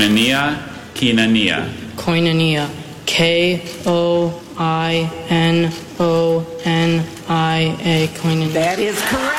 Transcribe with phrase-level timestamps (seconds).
[0.00, 0.56] Koinonia,
[0.94, 1.68] Koinonia.
[1.96, 2.70] Koinonia.
[3.04, 8.08] K O I N O N I A.
[8.16, 8.52] Koinonia.
[8.54, 9.36] That is correct.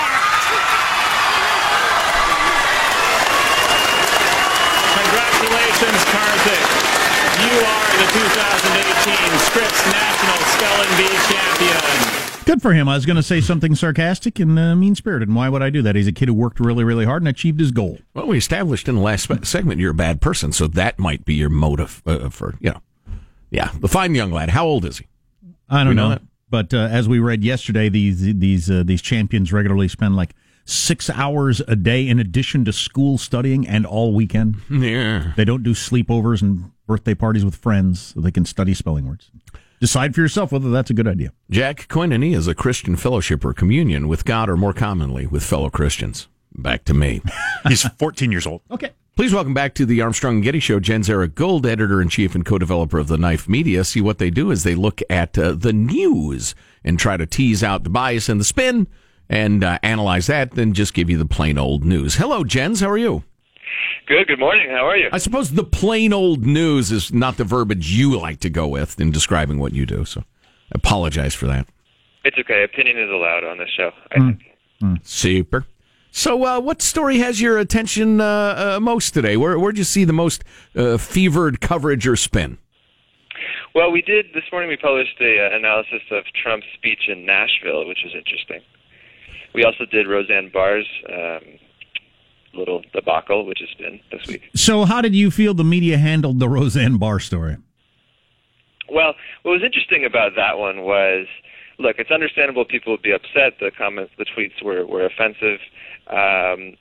[5.02, 6.66] Congratulations, Karthik.
[7.42, 12.21] You are the 2018 Scripps National Spelling Bee champion.
[12.46, 12.90] Good for him.
[12.90, 15.30] I was going to say something sarcastic and uh, mean spirited.
[15.30, 15.96] And why would I do that?
[15.96, 18.00] He's a kid who worked really, really hard and achieved his goal.
[18.14, 21.36] Well, we established in the last segment you're a bad person, so that might be
[21.36, 22.82] your motive uh, for, you know.
[23.52, 24.50] Yeah, the fine young lad.
[24.50, 25.08] How old is he?
[25.70, 26.20] I don't know know.
[26.50, 31.10] But uh, as we read yesterday, these these uh, these champions regularly spend like six
[31.10, 34.58] hours a day in addition to school studying and all weekend.
[34.70, 35.34] Yeah.
[35.36, 39.32] They don't do sleepovers and birthday parties with friends so they can study spelling words.
[39.82, 41.34] Decide for yourself whether that's a good idea.
[41.50, 45.72] Jack, koinonia is a Christian fellowship or communion with God or more commonly with fellow
[45.72, 46.28] Christians.
[46.54, 47.24] Back to me.
[47.68, 48.62] He's 14 years old.
[48.70, 48.92] Okay.
[49.16, 52.36] Please welcome back to the Armstrong and Getty Show, Jens Erik Gould, editor in chief
[52.36, 53.84] and co-developer of the Knife Media.
[53.84, 57.64] See what they do is they look at uh, the news and try to tease
[57.64, 58.88] out the bias and the spin
[59.30, 62.18] and uh, analyze that, then just give you the plain old news.
[62.18, 62.82] Hello, Jens.
[62.82, 63.24] How are you?
[64.08, 64.28] Good.
[64.28, 64.70] Good morning.
[64.70, 65.10] How are you?
[65.12, 69.00] I suppose the plain old news is not the verbiage you like to go with
[69.00, 70.06] in describing what you do.
[70.06, 71.68] So, I apologize for that.
[72.24, 72.64] It's okay.
[72.64, 73.92] Opinion is allowed on this show.
[74.12, 74.42] I think.
[75.04, 75.66] Super.
[76.12, 79.38] So, uh, what story has your attention uh, uh, most today?
[79.38, 80.44] Where where'd you see the most
[80.76, 82.58] uh, fevered coverage or spin?
[83.74, 84.70] Well, we did this morning.
[84.70, 88.60] We published a uh, analysis of Trump's speech in Nashville, which was interesting.
[89.56, 91.42] We also did Roseanne Barr's um,
[92.54, 94.50] little debacle, which has been this week.
[94.56, 97.58] So, how did you feel the media handled the Roseanne Barr story?
[98.90, 99.14] Well,
[99.44, 101.28] what was interesting about that one was,
[101.80, 103.60] look, it's understandable people would be upset.
[103.60, 105.60] The comments, the tweets were were offensive,
[106.08, 106.76] um,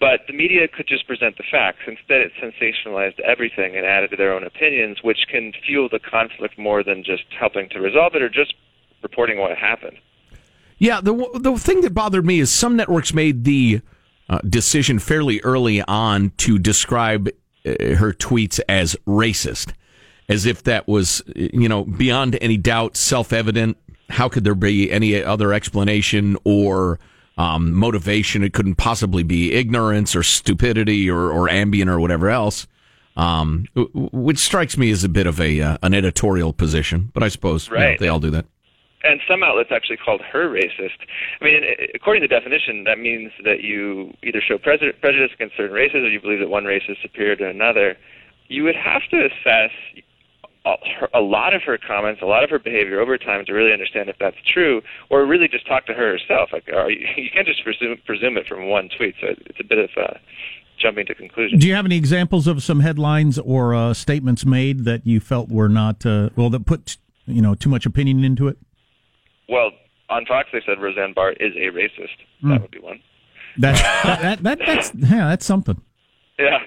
[0.00, 1.80] but the media could just present the facts.
[1.86, 6.58] Instead, it sensationalized everything and added to their own opinions, which can fuel the conflict
[6.58, 8.54] more than just helping to resolve it or just
[9.02, 9.96] reporting what happened.
[10.78, 13.80] Yeah, the the thing that bothered me is some networks made the
[14.28, 17.28] uh, decision fairly early on to describe
[17.64, 19.72] uh, her tweets as racist,
[20.28, 23.76] as if that was you know beyond any doubt self-evident.
[24.08, 26.98] How could there be any other explanation or
[27.38, 28.44] um, motivation?
[28.44, 32.66] It couldn't possibly be ignorance or stupidity or, or Ambien or whatever else.
[33.16, 37.28] Um, which strikes me as a bit of a uh, an editorial position, but I
[37.28, 38.44] suppose you know, they all do that.
[39.02, 40.98] And some outlets actually called her racist.
[41.40, 41.62] I mean,
[41.94, 46.20] according to definition, that means that you either show prejudice against certain races or you
[46.20, 47.96] believe that one race is superior to another.
[48.48, 49.70] You would have to assess
[51.14, 54.08] a- lot of her comments, a lot of her behavior over time to really understand
[54.08, 56.50] if that's true, or really just talk to her herself.
[56.52, 56.66] Like,
[57.16, 59.14] you, can't just presume, presume it from one tweet.
[59.20, 59.90] So it's a bit of
[60.78, 61.60] jumping to conclusions.
[61.60, 65.48] Do you have any examples of some headlines or uh, statements made that you felt
[65.50, 66.96] were not uh, well that put
[67.26, 68.58] you know too much opinion into it?
[69.48, 69.70] Well,
[70.08, 72.16] on Fox they said Roseanne Barr is a racist.
[72.40, 72.50] Hmm.
[72.50, 73.00] That would be one.
[73.58, 73.74] That,
[74.04, 75.80] that, that, that that's yeah, that's something.
[76.38, 76.58] Yeah.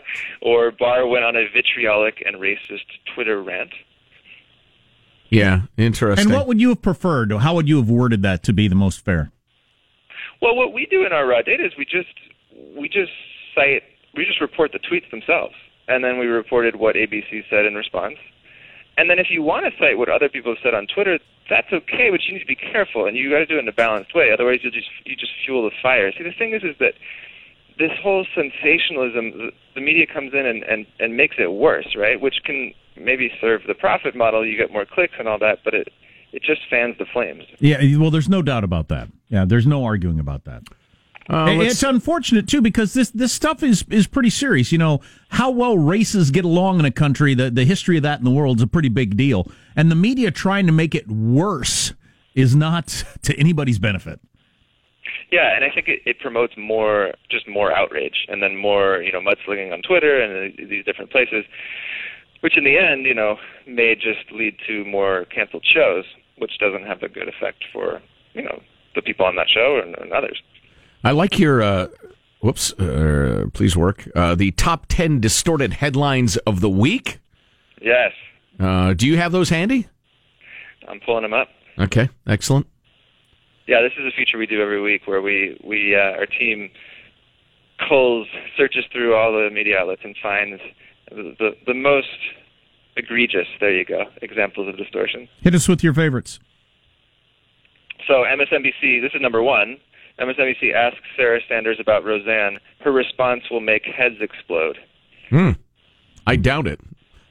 [0.41, 3.71] Or Barr went on a vitriolic and racist Twitter rant.
[5.29, 6.27] Yeah, interesting.
[6.27, 7.31] And what would you have preferred?
[7.31, 9.31] How would you have worded that to be the most fair?
[10.41, 12.07] Well, what we do in our raw data is we just
[12.75, 13.11] we just
[13.53, 13.83] cite
[14.15, 15.53] we just report the tweets themselves,
[15.87, 18.15] and then we reported what ABC said in response.
[18.99, 21.71] And then if you want to cite what other people have said on Twitter, that's
[21.71, 23.71] okay, but you need to be careful, and you got to do it in a
[23.71, 24.29] balanced way.
[24.33, 26.11] Otherwise, you just you just fuel the fire.
[26.11, 26.95] See, the thing is, is that
[27.77, 32.19] this whole sensationalism, the- media comes in and, and, and makes it worse, right?
[32.19, 34.45] Which can maybe serve the profit model.
[34.45, 35.87] You get more clicks and all that, but it
[36.33, 37.45] it just fans the flames.
[37.59, 39.07] Yeah, well, there's no doubt about that.
[39.29, 40.63] Yeah, there's no arguing about that.
[41.29, 44.71] Uh, it's unfortunate too because this this stuff is is pretty serious.
[44.71, 47.35] You know how well races get along in a country.
[47.35, 49.95] The the history of that in the world is a pretty big deal, and the
[49.95, 51.93] media trying to make it worse
[52.33, 54.19] is not to anybody's benefit.
[55.31, 59.11] Yeah, and I think it, it promotes more, just more outrage, and then more, you
[59.11, 61.45] know, mudslinging on Twitter and these different places,
[62.41, 63.37] which in the end, you know,
[63.67, 66.05] may just lead to more canceled shows,
[66.37, 68.01] which doesn't have a good effect for,
[68.33, 68.61] you know,
[68.95, 70.41] the people on that show and, and others.
[71.03, 71.61] I like your.
[71.61, 71.87] Uh,
[72.41, 72.73] whoops.
[72.73, 74.07] Uh, please work.
[74.15, 77.19] Uh, the top ten distorted headlines of the week.
[77.81, 78.11] Yes,
[78.59, 79.87] Uh, do you have those handy?
[80.87, 81.47] I'm pulling them up.
[81.77, 82.67] Okay, excellent.
[83.67, 86.69] Yeah, this is a feature we do every week where we we uh, our team
[87.87, 90.61] culls searches through all the media outlets and finds
[91.09, 92.07] the the, the most
[92.97, 93.47] egregious.
[93.61, 95.29] There you go, examples of distortion.
[95.41, 96.39] Hit us with your favorites.
[98.07, 99.77] So MSNBC, this is number one.
[100.19, 102.59] MSNBC asks Sarah Sanders about Roseanne.
[102.81, 104.77] Her response will make heads explode.
[105.29, 105.51] Hmm.
[106.27, 106.79] I doubt it.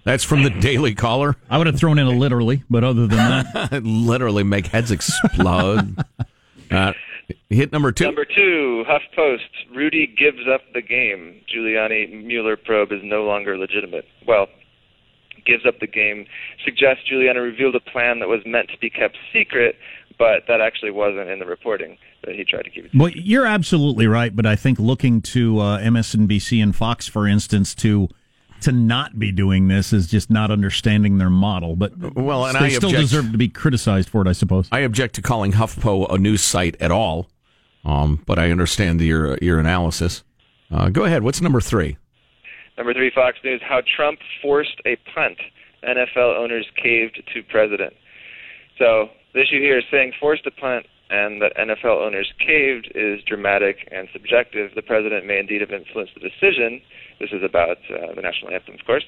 [0.04, 1.36] That's from the Daily Caller.
[1.50, 5.96] I would have thrown in a literally, but other than that, Literally make heads explode.
[6.70, 6.92] uh,
[7.50, 8.04] hit number two.
[8.04, 9.74] Number two, HuffPost.
[9.74, 11.42] Rudy gives up the game.
[11.54, 14.06] Giuliani Mueller probe is no longer legitimate.
[14.26, 14.46] Well,
[15.44, 16.26] gives up the game
[16.64, 19.76] suggests Giuliani revealed a plan that was meant to be kept secret,
[20.18, 22.90] but that actually wasn't in the reporting that he tried to keep it.
[22.94, 24.34] well, you're absolutely right.
[24.34, 28.08] But I think looking to uh, MSNBC and Fox, for instance, to
[28.60, 31.76] to not be doing this is just not understanding their model.
[31.76, 34.68] But Well, and they I still object- deserve to be criticized for it, I suppose.
[34.72, 37.28] I object to calling HuffPo a news site at all,
[37.84, 40.24] um, but I understand your your analysis.
[40.70, 41.22] Uh, go ahead.
[41.22, 41.96] What's number three?
[42.76, 43.60] Number three, Fox News.
[43.66, 45.38] How Trump forced a punt.
[45.84, 47.94] NFL owners caved to president.
[48.78, 53.22] So the issue here is saying forced to punt and that NFL owners caved is
[53.22, 54.72] dramatic and subjective.
[54.74, 56.82] The president may indeed have influenced the decision.
[57.20, 59.04] This is about uh, the national anthem, of course.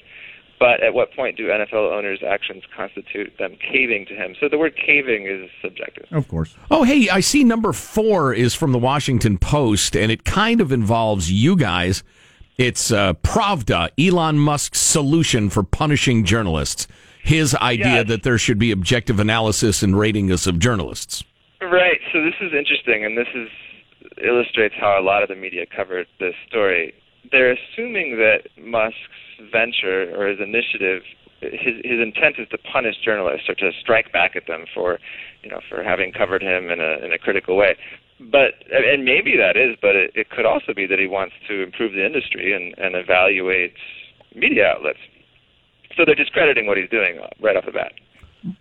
[0.60, 4.36] But at what point do NFL owners' actions constitute them caving to him?
[4.38, 6.06] So the word caving is subjective.
[6.12, 6.54] Of course.
[6.70, 10.70] Oh, hey, I see number four is from the Washington Post, and it kind of
[10.70, 12.04] involves you guys.
[12.56, 16.86] It's uh, Pravda, Elon Musk's solution for punishing journalists.
[17.22, 18.08] His idea Yes.
[18.08, 21.22] that there should be objective analysis and ratings of journalists.
[21.60, 22.00] Right.
[22.12, 23.48] So this is interesting, and this is
[24.22, 26.94] illustrates how a lot of the media covered this story.
[27.30, 28.96] They're assuming that Musk's
[29.52, 31.02] venture or his initiative,
[31.40, 34.98] his his intent is to punish journalists or to strike back at them for,
[35.42, 37.76] you know, for having covered him in a in a critical way.
[38.18, 41.62] But and maybe that is, but it, it could also be that he wants to
[41.62, 43.74] improve the industry and and evaluate
[44.34, 44.98] media outlets.
[45.96, 47.92] So they're discrediting what he's doing right off the bat.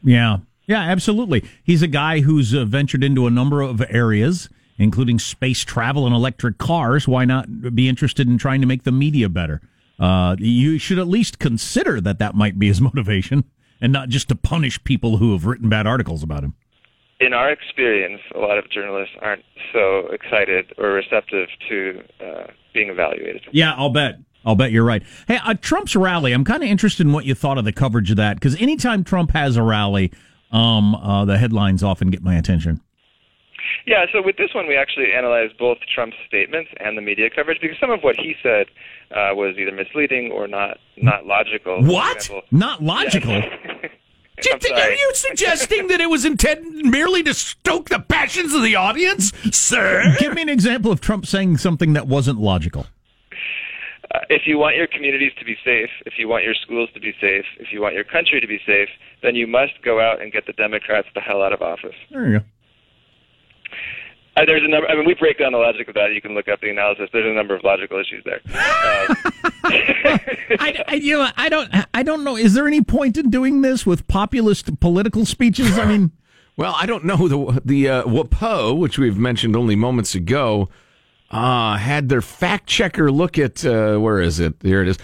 [0.04, 0.38] Yeah.
[0.68, 1.44] Yeah, absolutely.
[1.64, 6.14] He's a guy who's uh, ventured into a number of areas, including space travel and
[6.16, 7.08] electric cars.
[7.08, 9.62] Why not be interested in trying to make the media better?
[10.00, 13.46] Uh, you should at least consider that that might be his motivation
[13.81, 16.54] and not just to punish people who have written bad articles about him.
[17.20, 19.44] in our experience, a lot of journalists aren't
[19.74, 23.42] so excited or receptive to uh, being evaluated.
[23.52, 24.20] Yeah, I'll bet.
[24.46, 25.04] I'll bet you're right.
[25.28, 26.32] Hey, uh, Trump's rally.
[26.32, 29.04] I'm kind of interested in what you thought of the coverage of that because anytime
[29.04, 30.12] Trump has a rally,
[30.52, 32.82] um, uh, the headlines often get my attention.
[33.86, 37.60] Yeah, so with this one, we actually analyzed both Trump's statements and the media coverage
[37.62, 38.68] because some of what he said
[39.12, 41.84] uh, was either misleading or not not logical.
[41.84, 42.30] What?
[42.52, 43.42] Not logical.
[44.42, 44.72] Sorry.
[44.72, 49.34] Are you suggesting that it was intended merely to stoke the passions of the audience,
[49.52, 50.16] sir?
[50.18, 52.86] Give me an example of Trump saying something that wasn't logical.
[54.14, 57.00] Uh, if you want your communities to be safe, if you want your schools to
[57.00, 58.90] be safe, if you want your country to be safe,
[59.22, 61.96] then you must go out and get the Democrats the hell out of office.
[62.12, 62.46] There you go.
[64.36, 64.88] Uh, there's a number.
[64.88, 66.14] I mean, we break down the logic of that.
[66.14, 67.10] You can look up the analysis.
[67.12, 68.42] There's a number of logical issues there.
[69.10, 69.16] Um,
[70.60, 72.36] I, I, you know, I don't, I don't know.
[72.36, 75.78] Is there any point in doing this with populist political speeches?
[75.78, 76.12] I mean,
[76.60, 80.68] Well, I don't know the the uh, WAPO, which we've mentioned only moments ago,
[81.31, 84.56] uh, had their fact checker look at uh, where is it?
[84.62, 84.98] Here it is.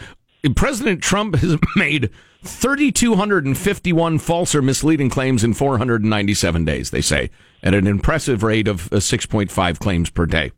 [0.56, 2.10] President Trump has made
[2.44, 6.92] 3,251 false or misleading claims in 497 days.
[6.92, 7.32] They say
[7.64, 10.52] at an impressive rate of uh, 6.5 claims per day.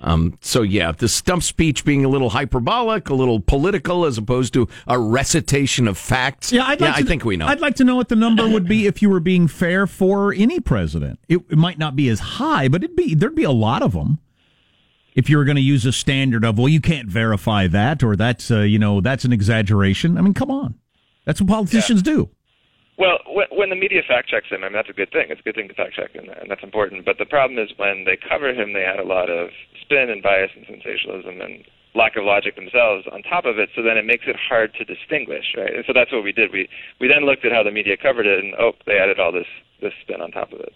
[0.00, 4.52] Um, so yeah, the stump speech being a little hyperbolic, a little political, as opposed
[4.54, 6.52] to a recitation of facts.
[6.52, 7.46] yeah, I'd like I to, think we know.
[7.46, 10.34] I'd like to know what the number would be if you were being fair for
[10.34, 11.18] any president.
[11.28, 13.92] It, it might not be as high, but it'd be there'd be a lot of
[13.92, 14.18] them.
[15.16, 18.14] If you were going to use a standard of, well, you can't verify that, or
[18.14, 20.16] that's uh, you know that's an exaggeration.
[20.16, 20.74] I mean, come on,
[21.24, 22.30] that's what politicians do.
[22.98, 25.26] Well, when, when the media fact checks him, I mean that's a good thing.
[25.28, 27.04] It's a good thing to fact check, and, and that's important.
[27.04, 30.22] But the problem is when they cover him, they add a lot of spin and
[30.22, 33.70] bias and sensationalism and lack of logic themselves on top of it.
[33.74, 35.74] So then it makes it hard to distinguish, right?
[35.74, 36.52] And so that's what we did.
[36.52, 36.68] We
[37.00, 39.48] we then looked at how the media covered it, and oh, they added all this
[39.80, 40.72] this spin on top of it.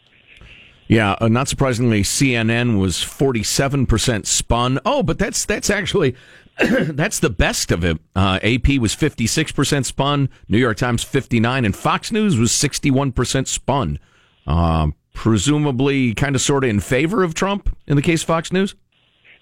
[0.91, 4.81] Yeah, uh, not surprisingly, CNN was forty-seven percent spun.
[4.85, 6.17] Oh, but that's that's actually
[6.59, 8.01] that's the best of it.
[8.17, 10.29] Uh, AP was fifty-six percent spun.
[10.49, 14.01] New York Times fifty-nine, and Fox News was sixty-one percent spun.
[14.49, 18.51] Um, presumably, kind of, sort of in favor of Trump in the case of Fox
[18.51, 18.75] News.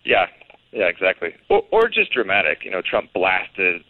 [0.05, 0.27] Yeah,
[0.73, 1.35] yeah, exactly.
[1.49, 2.59] Or, or just dramatic.
[2.63, 3.83] You know, Trump blasted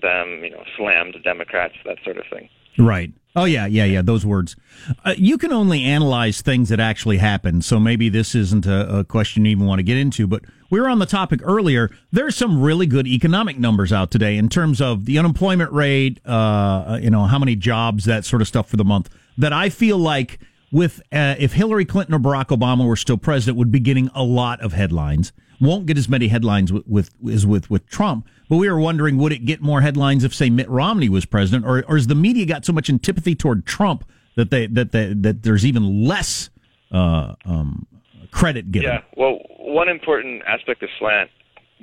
[0.00, 0.42] them.
[0.42, 2.48] You know, slammed Democrats, that sort of thing.
[2.78, 3.12] Right.
[3.34, 4.02] Oh yeah, yeah, yeah.
[4.02, 4.56] Those words.
[5.04, 7.62] Uh, you can only analyze things that actually happen.
[7.62, 10.26] So maybe this isn't a, a question you even want to get into.
[10.26, 11.90] But we were on the topic earlier.
[12.10, 16.20] There's some really good economic numbers out today in terms of the unemployment rate.
[16.26, 19.08] Uh, you know how many jobs, that sort of stuff for the month.
[19.38, 20.38] That I feel like
[20.70, 24.22] with uh, if Hillary Clinton or Barack Obama were still president, would be getting a
[24.22, 25.32] lot of headlines.
[25.58, 29.16] Won't get as many headlines with, with as with with Trump, But we were wondering,
[29.16, 32.14] would it get more headlines if, say, Mitt Romney was president, or, or has the
[32.14, 34.04] media got so much antipathy toward Trump
[34.34, 36.50] that they that they, that there's even less
[36.90, 37.86] uh, um,
[38.30, 38.90] credit given?
[38.90, 39.00] Yeah.
[39.16, 41.30] Well, one important aspect of slant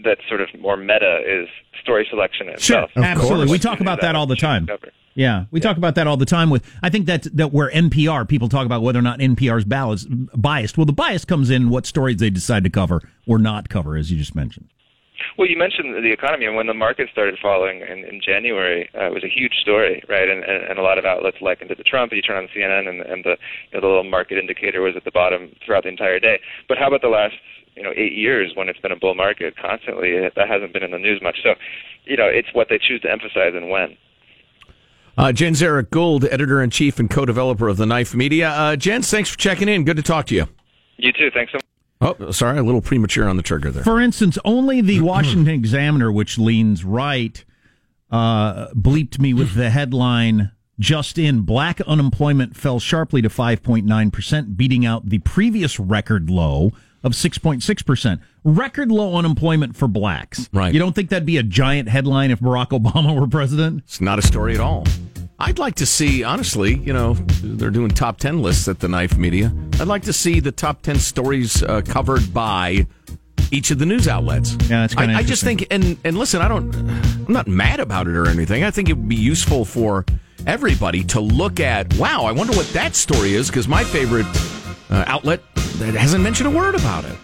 [0.03, 1.47] that's sort of more meta is
[1.81, 2.91] story selection Sure, itself.
[2.97, 3.51] absolutely.
[3.51, 4.67] We talk about that all the time.
[5.15, 6.51] Yeah, we talk about that all the time.
[6.51, 10.77] With I think that that where NPR people talk about whether or not NPR's biased.
[10.77, 14.11] Well, the bias comes in what stories they decide to cover or not cover, as
[14.11, 14.67] you just mentioned.
[15.39, 19.05] Well, you mentioned the economy, and when the market started falling in, in January, uh,
[19.05, 20.27] it was a huge story, right?
[20.27, 22.11] And, and, and a lot of outlets likened it to Trump.
[22.11, 23.37] You turn on CNN, and, and the
[23.71, 26.41] you know, the little market indicator was at the bottom throughout the entire day.
[26.67, 27.35] But how about the last
[27.75, 30.11] you know eight years when it's been a bull market constantly?
[30.19, 31.37] That hasn't been in the news much.
[31.41, 31.55] So,
[32.03, 33.95] you know, it's what they choose to emphasize and when.
[35.17, 38.49] Uh, Jens Erik Gould, editor in chief and co developer of the Knife Media.
[38.49, 39.85] Uh, Jens, thanks for checking in.
[39.85, 40.47] Good to talk to you.
[40.97, 41.31] You too.
[41.33, 41.78] Thanks so much.
[42.01, 43.83] Oh, sorry, a little premature on the trigger there.
[43.83, 47.43] For instance, only the Washington Examiner, which leans right,
[48.09, 54.85] uh, bleeped me with the headline just in black unemployment fell sharply to 5.9%, beating
[54.85, 56.71] out the previous record low
[57.03, 58.21] of 6.6%.
[58.45, 60.49] Record low unemployment for blacks.
[60.53, 60.73] Right.
[60.73, 63.83] You don't think that'd be a giant headline if Barack Obama were president?
[63.83, 64.85] It's not a story at all.
[65.37, 67.13] I'd like to see, honestly, you know,
[67.43, 69.53] they're doing top 10 lists at the Knife Media.
[69.79, 72.85] I'd like to see the top 10 stories uh, covered by
[73.51, 74.51] each of the news outlets.
[74.69, 77.47] Yeah, that's kind of I, I just think, and, and listen, I don't, I'm not
[77.47, 78.63] mad about it or anything.
[78.63, 80.05] I think it would be useful for
[80.45, 84.25] everybody to look at, wow, I wonder what that story is, because my favorite
[84.89, 85.41] uh, outlet
[85.77, 87.15] that hasn't mentioned a word about it.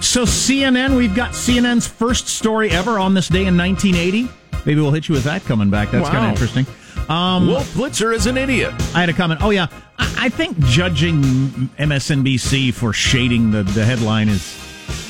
[0.00, 4.28] So CNN, we've got CNN's first story ever on this day in 1980.
[4.64, 5.90] Maybe we'll hit you with that coming back.
[5.90, 6.12] That's Wow.
[6.12, 6.66] kind of interesting.
[7.08, 8.72] Um, Wolf Blitzer is an idiot.
[8.94, 9.40] I had a comment.
[9.42, 11.22] Oh yeah, I, I think judging
[11.78, 14.62] MSNBC for shading the, the headline is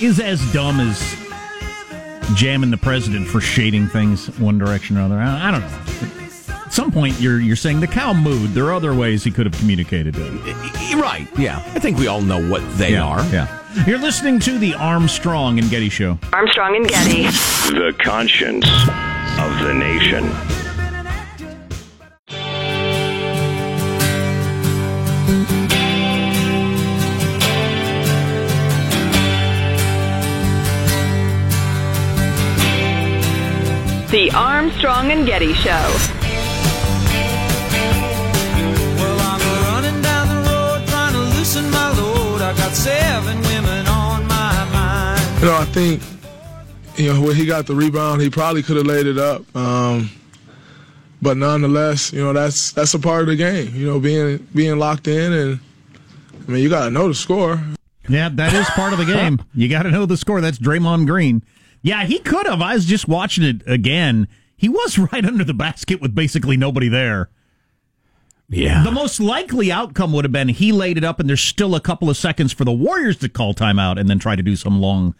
[0.02, 1.16] is as dumb as
[2.34, 5.20] jamming the president for shading things one direction or another.
[5.20, 6.64] I, I don't know.
[6.66, 8.52] At some point, you're you're saying the cow mooed.
[8.52, 10.96] There are other ways he could have communicated it.
[10.96, 11.62] Right, yeah.
[11.74, 13.24] I think we all know what they yeah, are.
[13.26, 13.84] Yeah.
[13.86, 16.18] You're listening to the Armstrong and Getty Show.
[16.32, 17.22] Armstrong and Getty.
[17.72, 18.66] The conscience
[19.38, 20.24] of the nation.
[25.26, 25.32] The
[34.32, 35.72] Armstrong and Getty Show.
[38.94, 42.40] Well, I'm running down the road trying to loosen my load.
[42.40, 45.20] I got seven women on my mind.
[45.40, 46.00] You know, I think,
[46.96, 49.42] you know, when he got the rebound, he probably could have laid it up.
[49.56, 50.08] Um,
[51.26, 53.74] but nonetheless, you know, that's that's a part of the game.
[53.74, 55.60] You know, being being locked in, and
[56.46, 57.60] I mean, you got to know the score.
[58.08, 59.42] Yeah, that is part of the game.
[59.52, 60.40] You got to know the score.
[60.40, 61.42] That's Draymond Green.
[61.82, 62.62] Yeah, he could have.
[62.62, 64.28] I was just watching it again.
[64.56, 67.28] He was right under the basket with basically nobody there.
[68.48, 68.84] Yeah.
[68.84, 71.80] The most likely outcome would have been he laid it up, and there's still a
[71.80, 74.80] couple of seconds for the Warriors to call timeout and then try to do some
[74.80, 75.16] long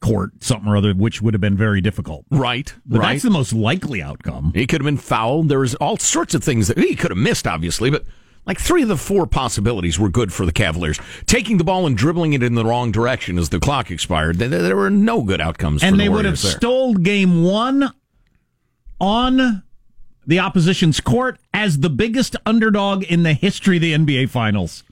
[0.00, 2.24] court something or other, which would have been very difficult.
[2.30, 3.12] Right, But right.
[3.12, 4.52] that's the most likely outcome.
[4.54, 5.48] He could have been fouled.
[5.48, 8.04] There was all sorts of things that he could have missed, obviously, but
[8.46, 10.98] like three of the four possibilities were good for the Cavaliers.
[11.26, 14.74] Taking the ball and dribbling it in the wrong direction as the clock expired, there,
[14.76, 15.82] were no good outcomes.
[15.82, 16.52] for and the they would have there.
[16.52, 17.92] stole game one
[19.00, 19.62] on
[20.26, 24.84] the opposition's court as the biggest underdog in the history of the NBA Finals,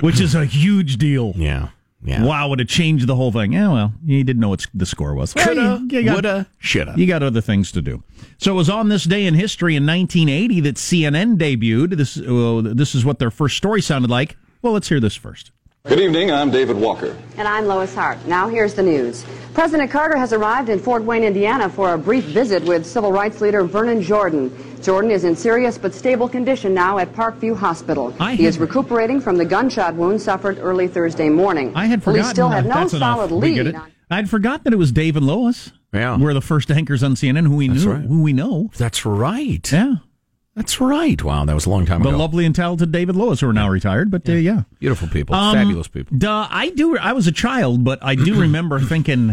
[0.00, 1.32] which is a huge deal.
[1.36, 1.68] Yeah.
[2.02, 2.24] Yeah.
[2.24, 3.52] Wow, would have changed the whole thing.
[3.52, 5.34] Yeah, well, you didn't know what the score was.
[5.34, 6.94] Well, Coulda, you- you got- woulda, shoulda.
[6.96, 8.02] You got other things to do.
[8.38, 11.96] So it was on this day in history in 1980 that CNN debuted.
[11.96, 14.36] This, uh, this is what their first story sounded like.
[14.62, 15.50] Well, let's hear this first.
[15.86, 17.16] Good evening, I'm David Walker.
[17.38, 18.18] And I'm Lois Hart.
[18.26, 19.24] Now here's the news.
[19.54, 23.40] President Carter has arrived in Fort Wayne, Indiana for a brief visit with civil rights
[23.40, 24.52] leader Vernon Jordan.
[24.82, 28.12] Jordan is in serious but stable condition now at Parkview Hospital.
[28.20, 31.72] I he had- is recuperating from the gunshot wound suffered early Thursday morning.
[31.74, 32.34] I had forgotten Police forgotten.
[32.34, 32.68] still have that.
[32.74, 33.66] no That's solid We lead.
[33.68, 33.74] it.
[33.74, 35.72] on- I'd forgotten that it was Dave and Lois.
[35.94, 36.18] Yeah.
[36.18, 38.04] We're the first anchors on CNN who we That's knew, right.
[38.04, 38.68] who we know.
[38.76, 39.66] That's right.
[39.72, 39.94] Yeah.
[40.58, 41.22] That's right.
[41.22, 42.16] Wow, that was a long time The ago.
[42.16, 44.62] The lovely and talented David Lois, who are now retired, but uh, yeah.
[44.80, 45.36] Beautiful people.
[45.36, 46.18] Um, Fabulous people.
[46.18, 46.98] Duh, I do.
[46.98, 49.28] I was a child, but I do remember thinking,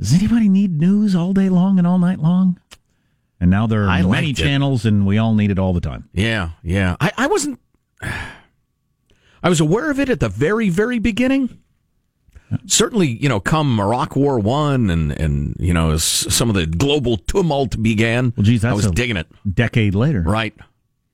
[0.00, 2.58] does anybody need news all day long and all night long?
[3.38, 4.42] And now there are I many liked it.
[4.42, 6.08] channels, and we all need it all the time.
[6.14, 6.96] Yeah, yeah.
[6.98, 7.60] I, I wasn't.
[8.00, 11.58] I was aware of it at the very, very beginning.
[12.66, 16.66] Certainly, you know, come Iraq War One, and and you know, as some of the
[16.66, 18.32] global tumult began.
[18.36, 19.26] Well, geez, that's I was digging it.
[19.54, 20.54] Decade later, Right,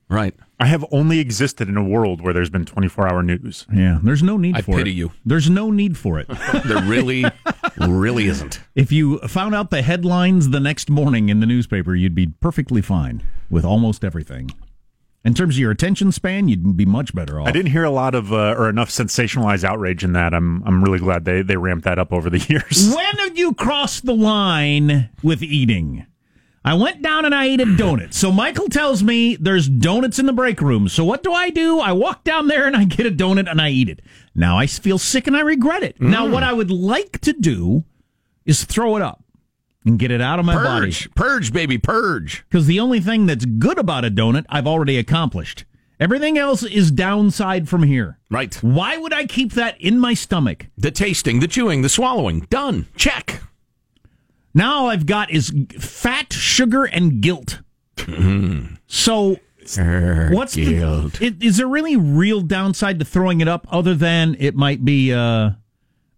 [0.08, 0.34] right.
[0.60, 3.64] I have only existed in a world where there's been 24 hour news.
[3.72, 4.78] Yeah, there's no need I for it.
[4.78, 5.12] pity you.
[5.24, 6.26] There's no need for it.
[6.64, 7.24] There really,
[7.78, 8.60] really isn't.
[8.74, 12.82] If you found out the headlines the next morning in the newspaper, you'd be perfectly
[12.82, 14.50] fine with almost everything.
[15.24, 17.48] In terms of your attention span, you'd be much better off.
[17.48, 20.32] I didn't hear a lot of uh, or enough sensationalized outrage in that.
[20.32, 22.94] I'm I'm really glad they they ramped that up over the years.
[22.94, 26.06] When have you crossed the line with eating?
[26.64, 28.12] I went down and I ate a donut.
[28.12, 30.88] So Michael tells me there's donuts in the break room.
[30.88, 31.80] So what do I do?
[31.80, 34.00] I walk down there and I get a donut and I eat it.
[34.34, 36.00] Now I feel sick and I regret it.
[36.00, 36.32] Now Mm.
[36.32, 37.84] what I would like to do
[38.44, 39.22] is throw it up
[39.84, 40.86] and get it out of my body.
[40.88, 42.44] Purge, purge, baby, purge.
[42.48, 45.64] Because the only thing that's good about a donut, I've already accomplished.
[46.00, 48.18] Everything else is downside from here.
[48.30, 48.54] Right.
[48.62, 50.66] Why would I keep that in my stomach?
[50.76, 52.86] The tasting, the chewing, the swallowing, done.
[52.96, 53.40] Check.
[54.54, 57.60] Now all I've got is fat, sugar, and guilt.
[58.86, 59.36] So,
[60.32, 60.82] what's the,
[61.20, 65.12] i- is there really real downside to throwing it up other than it might be
[65.12, 65.50] uh,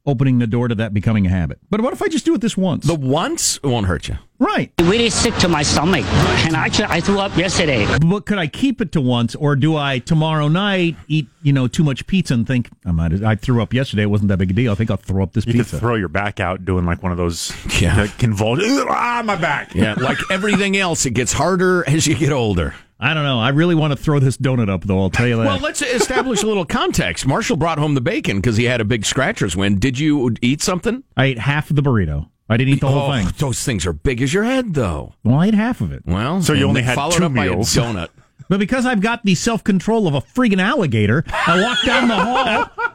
[0.07, 1.59] opening the door to that becoming a habit?
[1.71, 2.87] But what if I just do it this once?
[2.87, 4.19] The once won't hurt you.
[4.39, 4.73] Right.
[4.81, 6.05] Really sick to my stomach,
[6.47, 7.87] and actually I threw up yesterday.
[7.99, 11.69] But could I keep it to once, or do I tomorrow night eat you know
[11.69, 13.23] too much pizza and think I might?
[13.23, 14.73] I threw up yesterday; it wasn't that big a deal.
[14.73, 15.73] I think I'll throw up this You pizza.
[15.73, 17.53] could throw your back out doing like one of those
[17.83, 18.07] Yeah.
[18.19, 18.81] convulsions.
[18.89, 19.75] Ah, my back.
[19.75, 22.75] Yeah, like everything else, it gets harder as you get older.
[23.03, 23.41] I don't know.
[23.41, 25.01] I really want to throw this donut up, though.
[25.01, 25.47] I'll tell you that.
[25.47, 27.27] Well, let's establish a little context.
[27.27, 29.79] Marshall brought home the bacon because he had a big scratchers win.
[29.79, 31.03] Did you eat something?
[31.17, 32.29] I ate half of the burrito.
[32.49, 33.29] I didn't eat the whole Oh, thing.
[33.39, 35.15] Those things are big as your head, though.
[35.25, 36.03] Well, I ate half of it.
[36.05, 37.75] Well, So you only then had followed two up by a meals.
[37.75, 38.09] donut.
[38.49, 42.17] But because I've got the self control of a friggin' alligator, I walked down the
[42.17, 42.91] hall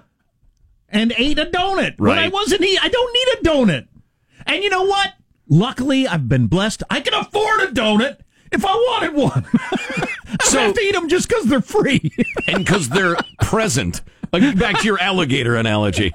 [0.90, 1.98] and ate a donut.
[1.98, 3.88] When I wasn't eat, I don't need a donut.
[4.48, 5.14] And you know what?
[5.48, 6.84] Luckily, I've been blessed.
[6.90, 8.18] I can afford a donut
[8.52, 9.46] if I wanted one.
[9.54, 12.12] I So- have to eat them just because they're free.
[12.48, 14.02] and because they're present.
[14.34, 16.14] Like, back to your alligator analogy.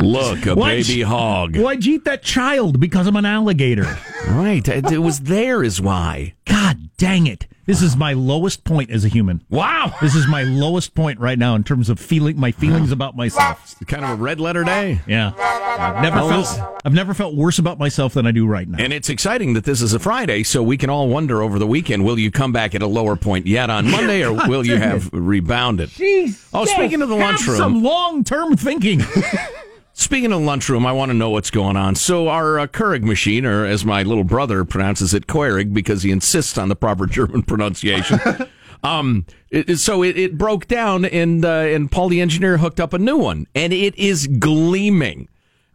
[0.00, 1.56] Look, a Why'd baby you- hog.
[1.56, 2.78] Why'd you eat that child?
[2.80, 3.96] Because I'm an alligator.
[4.28, 4.66] Right.
[4.66, 6.34] It, it was there, is why.
[6.44, 7.46] God dang it.
[7.66, 9.40] This is my lowest point as a human.
[9.48, 9.94] Wow.
[10.02, 13.76] This is my lowest point right now in terms of feeling my feelings about myself.
[13.80, 15.00] It's Kind of a red letter day.
[15.06, 15.32] Yeah.
[15.36, 18.78] I've never felt I've never felt worse about myself than I do right now.
[18.78, 21.66] And it's exciting that this is a Friday, so we can all wonder over the
[21.66, 24.76] weekend will you come back at a lower point yet on Monday, or will you
[24.76, 25.88] have rebounded?
[25.90, 26.46] Jeez.
[26.52, 27.56] Oh, speaking of the lunchroom.
[27.56, 29.00] some long-term thinking.
[29.96, 31.94] Speaking of lunchroom, I want to know what's going on.
[31.94, 36.10] So our uh, Keurig machine, or as my little brother pronounces it, Keurig, because he
[36.10, 38.18] insists on the proper German pronunciation.
[38.82, 42.92] um, it, so it, it broke down, and uh, and Paul the engineer hooked up
[42.92, 45.28] a new one, and it is gleaming,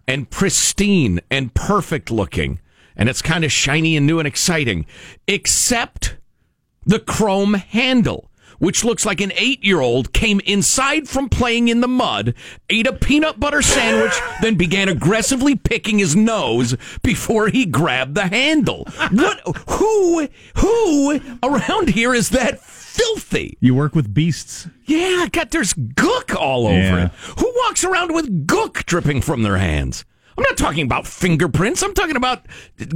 [0.06, 2.60] and pristine, and perfect looking,
[2.98, 4.86] and it's kind of shiny and new and exciting,
[5.30, 6.18] except
[6.86, 8.29] the chrome handle,
[8.60, 12.34] which looks like an eight year old came inside from playing in the mud,
[12.70, 18.28] ate a peanut butter sandwich, then began aggressively picking his nose before he grabbed the
[18.28, 18.86] handle.
[19.12, 19.40] What?
[19.70, 20.28] Who?
[20.58, 23.58] Who around here is that filthy?
[23.62, 24.68] you work with beasts.
[24.86, 27.06] Yeah, God, there's gook all over Yeah.
[27.06, 27.12] it.
[27.40, 30.04] Who walks around with gook dripping from their hands?
[30.38, 31.84] I'm not talking about fingerprints.
[31.84, 32.46] I'm talking about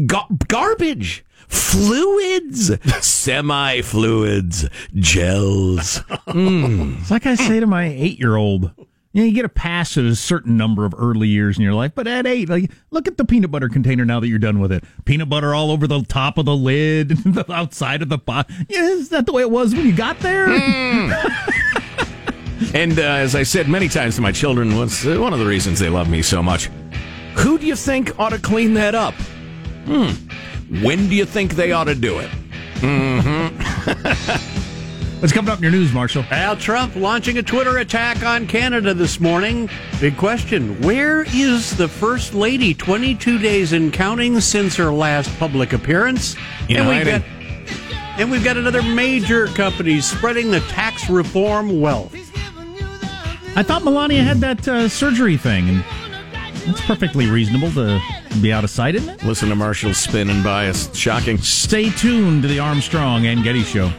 [0.08, 2.71] ga- garbage, fluids,
[3.05, 5.99] semi fluids, gels.
[6.27, 6.99] Mm.
[6.99, 8.71] It's like I say to my eight-year-old.
[9.13, 11.75] You, know, you get a pass at a certain number of early years in your
[11.75, 14.59] life, but at eight, like, look at the peanut butter container now that you're done
[14.59, 14.83] with it.
[15.05, 18.49] Peanut butter all over the top of the lid, the outside of the pot.
[18.67, 20.47] Yeah, is that the way it was when you got there?
[22.73, 25.45] And uh, as I said many times to my children, was uh, one of the
[25.45, 26.71] reasons they love me so much.
[27.35, 29.13] Who do you think ought to clean that up?
[29.85, 30.11] Hmm.
[30.81, 32.29] When do you think they ought to do it?
[35.21, 36.25] What's coming up in your news, Marshall?
[36.31, 39.69] Al Trump launching a Twitter attack on Canada this morning.
[40.01, 45.73] Big question Where is the First Lady 22 days and counting since her last public
[45.73, 46.36] appearance?
[46.67, 47.21] In and, we've got,
[48.19, 52.13] and we've got another major company spreading the tax reform wealth.
[53.55, 55.83] I thought Melania had that uh, surgery thing, and
[56.65, 58.02] it's perfectly reasonable to
[58.41, 59.23] be out of sight, isn't it?
[59.23, 60.93] Listen to Marshall's spin and bias.
[60.95, 61.38] Shocking.
[61.38, 63.89] Stay tuned to the Armstrong and Getty Show.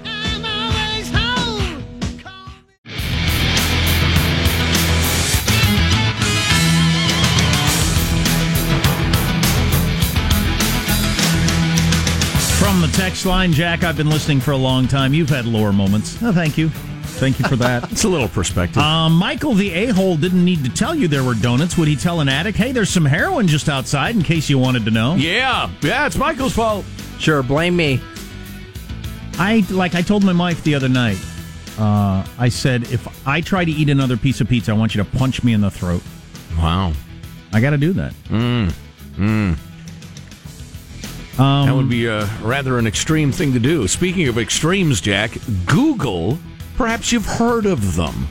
[12.59, 15.13] From the text line, Jack, I've been listening for a long time.
[15.13, 16.19] You've had lower moments.
[16.23, 16.71] Oh, thank you.
[17.15, 17.91] Thank you for that.
[17.93, 18.79] It's a little perspective.
[18.79, 21.79] Um, Michael, the a hole, didn't need to tell you there were donuts.
[21.79, 24.85] Would he tell an addict, hey, there's some heroin just outside in case you wanted
[24.85, 25.15] to know?
[25.15, 26.85] yeah, yeah, it's Michael's fault.
[27.19, 28.01] Sure, blame me.
[29.39, 31.19] I like I told my wife the other night.
[31.79, 35.03] Uh, I said if I try to eat another piece of pizza, I want you
[35.03, 36.03] to punch me in the throat.
[36.57, 36.93] Wow.
[37.53, 38.13] I got to do that.
[38.29, 38.73] Mm.
[39.17, 39.57] Mm.
[41.39, 43.89] Um, that would be a, rather an extreme thing to do.
[43.89, 46.39] Speaking of extremes, Jack, Google,
[46.77, 48.29] perhaps you've heard of them.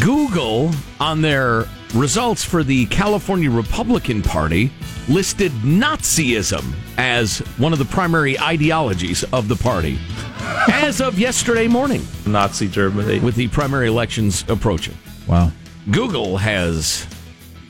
[0.00, 4.70] Google, on their results for the California Republican Party,
[5.08, 9.98] listed Nazism as one of the primary ideologies of the party.
[10.68, 13.20] As of yesterday morning, Nazi Germany.
[13.20, 14.96] with the primary elections approaching.
[15.26, 15.50] Wow.
[15.90, 17.06] Google has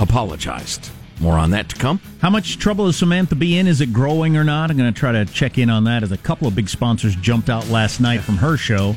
[0.01, 0.91] apologized.
[1.21, 2.01] More on that to come.
[2.21, 3.67] How much trouble is Samantha Bee in?
[3.67, 4.71] Is it growing or not?
[4.71, 7.17] I'm going to try to check in on that as a couple of big sponsors
[7.17, 8.95] jumped out last night from her show.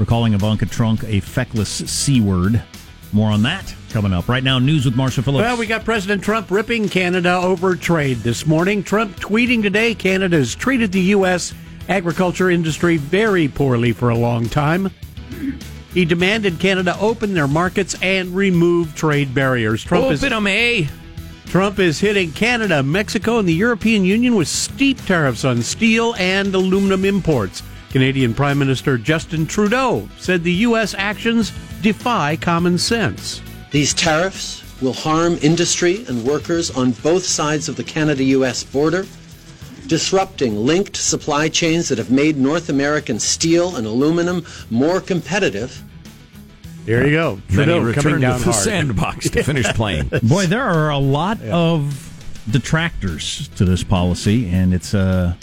[0.00, 2.62] We're calling Ivanka Trump a feckless C word.
[3.12, 4.30] More on that coming up.
[4.30, 5.42] Right now, news with Marshall Phillips.
[5.42, 8.82] Well, we got President Trump ripping Canada over trade this morning.
[8.82, 11.52] Trump tweeting today Canada has treated the U.S.
[11.90, 14.90] agriculture industry very poorly for a long time.
[15.92, 19.84] He demanded Canada open their markets and remove trade barriers.
[19.84, 20.86] Trump is Open 'em, eh?
[21.48, 26.54] Trump is hitting Canada, Mexico, and the European Union with steep tariffs on steel and
[26.54, 27.62] aluminum imports.
[27.90, 30.94] Canadian Prime Minister Justin Trudeau said the U.S.
[30.94, 33.42] actions defy common sense.
[33.70, 39.06] These tariffs will harm industry and workers on both sides of the Canada US border,
[39.88, 45.82] disrupting linked supply chains that have made North American steel and aluminum more competitive.
[46.84, 47.40] There you go.
[47.48, 48.64] Then he Trudeau coming down to the hard.
[48.64, 50.10] sandbox to finish playing.
[50.22, 52.06] Boy, there are a lot of
[52.50, 55.34] detractors to this policy, and it's uh,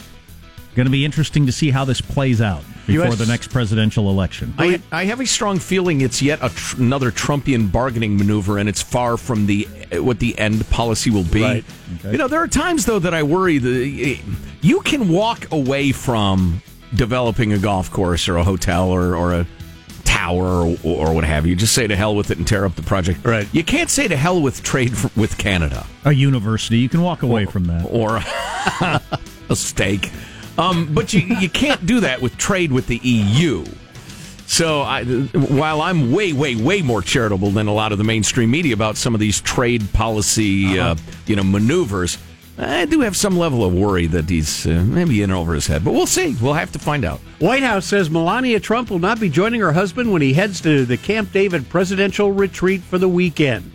[0.78, 4.10] going to be interesting to see how this plays out before US the next presidential
[4.10, 4.54] election.
[4.58, 8.70] I, I have a strong feeling it's yet a tr- another Trumpian bargaining maneuver, and
[8.70, 11.42] it's far from the what the end policy will be.
[11.42, 11.66] Right.
[12.04, 14.20] You know, there are times though that I worry that
[14.62, 16.62] you can walk away from
[16.96, 19.48] developing a golf course or a hotel or, or a
[20.06, 21.56] tower or, or what have you.
[21.56, 23.26] Just say to hell with it and tear up the project.
[23.26, 23.48] Right.
[23.52, 27.24] You can't say to hell with trade f- with Canada a university, you can walk
[27.24, 27.84] away from that.
[27.90, 28.18] or
[29.50, 30.12] a steak.
[30.58, 33.66] Um, but you, you can't do that with trade with the EU.
[34.48, 38.50] So I, while I'm way, way, way more charitable than a lot of the mainstream
[38.50, 42.18] media about some of these trade policy, uh, you know, maneuvers,
[42.58, 45.84] I do have some level of worry that he's uh, maybe in over his head.
[45.84, 46.36] But we'll see.
[46.42, 47.20] We'll have to find out.
[47.40, 50.86] White House says Melania Trump will not be joining her husband when he heads to
[50.86, 53.72] the Camp David presidential retreat for the weekend.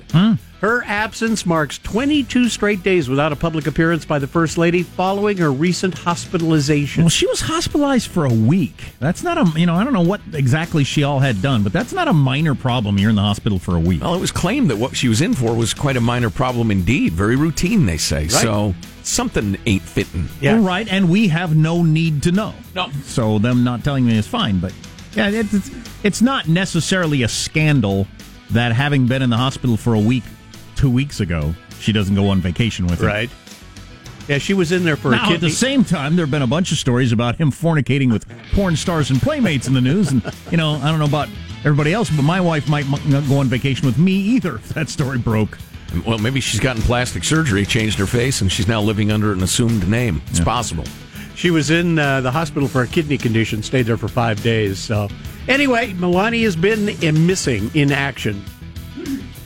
[0.63, 5.39] Her absence marks 22 straight days without a public appearance by the First Lady following
[5.39, 7.03] her recent hospitalization.
[7.03, 8.93] Well, she was hospitalized for a week.
[9.01, 11.73] That's not a, you know, I don't know what exactly she all had done, but
[11.73, 12.97] that's not a minor problem.
[12.97, 14.03] You're in the hospital for a week.
[14.03, 16.71] Well, it was claimed that what she was in for was quite a minor problem
[16.71, 17.13] indeed.
[17.13, 18.29] Very routine, they say.
[18.29, 18.73] So
[19.03, 20.29] something ain't fitting.
[20.41, 20.65] Yeah.
[20.65, 22.55] Right, and we have no need to know.
[22.77, 22.89] No.
[23.03, 24.73] So them not telling me is fine, but
[25.17, 25.73] yeah, it's
[26.05, 28.07] it's not necessarily a scandal
[28.51, 30.23] that having been in the hospital for a week
[30.83, 33.07] two weeks ago, she doesn't go on vacation with him.
[33.07, 33.31] Right.
[34.27, 36.43] Yeah, she was in there for a Now, at the same time, there have been
[36.43, 40.11] a bunch of stories about him fornicating with porn stars and playmates in the news.
[40.11, 41.29] And, you know, I don't know about
[41.61, 44.89] everybody else, but my wife might not go on vacation with me either if that
[44.89, 45.57] story broke.
[46.05, 49.41] Well, maybe she's gotten plastic surgery, changed her face, and she's now living under an
[49.45, 50.21] assumed name.
[50.31, 50.85] It's possible.
[51.37, 54.81] She was in uh, the hospital for a kidney condition, stayed there for five days.
[54.81, 55.09] So,
[55.47, 56.87] anyway, Melania has been
[57.25, 58.43] missing in action.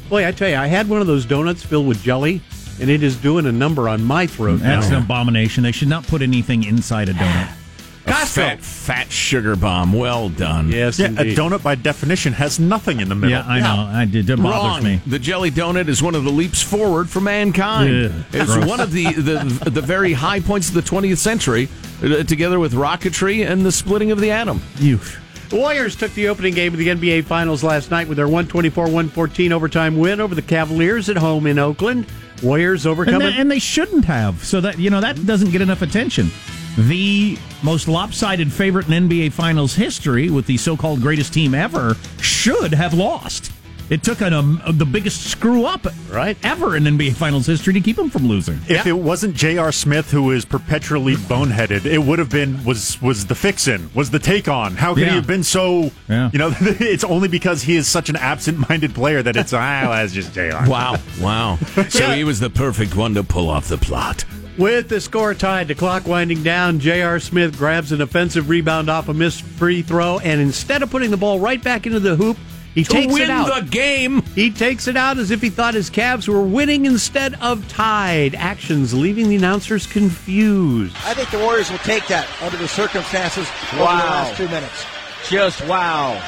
[0.08, 2.40] Boy, I tell you, I had one of those donuts filled with jelly,
[2.80, 4.98] and it is doing a number on my throat That's now.
[4.98, 5.64] an abomination.
[5.64, 7.52] They should not put anything inside a donut.
[8.08, 9.92] A fat, fat sugar bomb.
[9.92, 10.68] Well done.
[10.68, 13.30] Yes, Yeah, a donut by definition has nothing in the middle.
[13.36, 13.82] Yeah, I know.
[13.92, 14.30] I did.
[14.30, 14.84] It bothers Wrong.
[14.84, 15.00] me.
[15.08, 18.12] The jelly donut is one of the leaps forward for mankind.
[18.12, 18.64] Ugh, it's gross.
[18.64, 21.68] one of the, the the very high points of the 20th century,
[22.00, 24.62] uh, together with rocketry and the splitting of the atom.
[24.78, 25.00] You.
[25.48, 29.52] The Warriors took the opening game of the NBA Finals last night with their 124-114
[29.52, 32.06] overtime win over the Cavaliers at home in Oakland.
[32.42, 33.20] Warriors And, overcoming.
[33.20, 34.44] that- and they shouldn't have.
[34.44, 36.30] So that you know that doesn't get enough attention.
[36.76, 42.74] The most lopsided favorite in NBA Finals history, with the so-called greatest team ever, should
[42.74, 43.50] have lost.
[43.88, 46.36] It took an, um, the biggest screw up Right.
[46.42, 48.58] ever in NBA Finals history to keep him from losing.
[48.68, 49.70] If it wasn't J.R.
[49.70, 54.18] Smith who is perpetually boneheaded, it would have been was was the fixin, was the
[54.18, 54.74] take on.
[54.74, 55.10] How could Yeah.
[55.10, 55.92] he have been so?
[56.08, 56.30] Yeah.
[56.32, 59.90] You know, it's only because he is such an absent-minded player that it's ah, well,
[59.92, 60.68] that's just J.R.
[60.68, 61.56] Wow, wow.
[61.88, 64.24] So he was the perfect one to pull off the plot.
[64.58, 67.20] With the score tied, the clock winding down, J.R.
[67.20, 71.16] Smith grabs an offensive rebound off a missed free throw, and instead of putting the
[71.18, 72.38] ball right back into the hoop,
[72.76, 73.52] he To takes win it out.
[73.64, 74.22] the game.
[74.36, 78.34] He takes it out as if he thought his Cavs were winning instead of tied.
[78.36, 80.94] Actions leaving the announcers confused.
[81.04, 83.96] I think the Warriors will take that under the circumstances over the Wow.
[83.96, 84.84] last two minutes.
[85.28, 86.22] Just wow.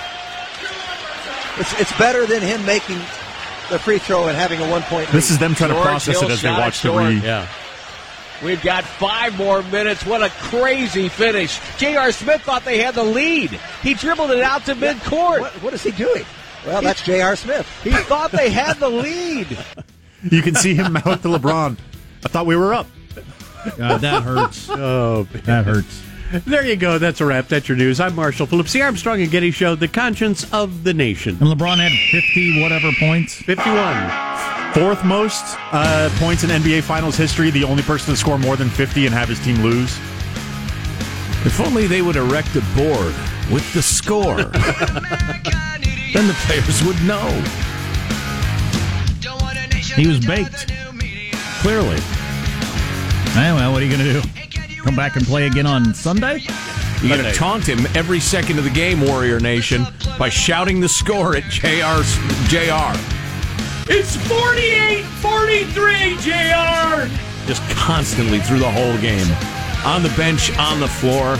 [1.58, 2.96] It's, it's better than him making
[3.70, 5.08] the free throw and having a one point.
[5.10, 7.04] This is them trying to process Hill it as they shot it watch the short.
[7.04, 7.20] re.
[7.20, 7.46] Yeah.
[8.42, 10.06] We've got five more minutes.
[10.06, 11.58] What a crazy finish.
[11.76, 12.12] J.R.
[12.12, 13.50] Smith thought they had the lead.
[13.82, 15.40] He dribbled it out to midcourt.
[15.40, 16.24] What, what is he doing?
[16.66, 17.36] Well, that's J.R.
[17.36, 17.66] Smith.
[17.82, 19.56] He thought they had the lead.
[20.32, 21.78] You can see him mouth to LeBron.
[22.24, 22.88] I thought we were up.
[23.76, 24.68] God, that hurts.
[24.70, 26.02] Oh, that hurts.
[26.44, 26.98] There you go.
[26.98, 27.46] That's a wrap.
[27.46, 28.00] That's your news.
[28.00, 31.38] I'm Marshall Phillips, the Armstrong and Getty Show, the conscience of the nation.
[31.40, 33.34] And LeBron had 50 whatever points.
[33.42, 34.74] 51.
[34.74, 37.50] Fourth most uh, points in NBA Finals history.
[37.50, 39.96] The only person to score more than 50 and have his team lose.
[41.46, 43.14] If only they would erect a board
[43.50, 44.50] with the score.
[46.12, 47.28] then the players would know.
[49.94, 50.72] He was baked.
[51.60, 52.00] Clearly.
[53.32, 54.82] Hey, well, what are you going to do?
[54.82, 56.40] Come back and play again on Sunday?
[57.02, 59.86] You're going to taunt him every second of the game, Warrior Nation,
[60.18, 62.02] by shouting the score at JR.
[62.48, 62.96] JR.
[63.90, 67.08] It's 48 43, JR.
[67.46, 69.26] Just constantly through the whole game.
[69.84, 71.36] On the bench, on the floor.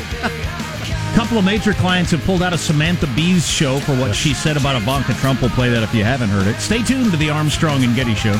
[1.11, 4.33] A couple of major clients have pulled out a Samantha Bee's show for what she
[4.35, 5.41] said about Ivanka Trump.
[5.41, 6.61] We'll play that if you haven't heard it.
[6.61, 8.39] Stay tuned to the Armstrong and Getty Show.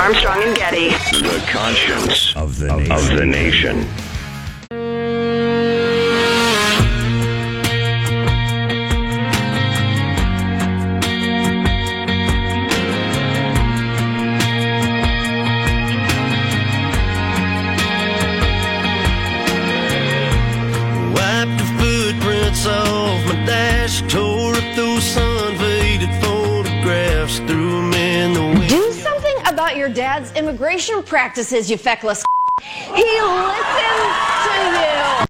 [0.00, 0.90] Armstrong and Getty.
[1.20, 2.92] The conscience of the nation.
[2.92, 3.88] Of the nation.
[24.52, 28.68] Dash, tore up those sun-faded photographs, threw 'em in the wind.
[28.68, 32.22] Do something about your dad's immigration practices, you feckless.
[32.62, 35.26] He listens to you.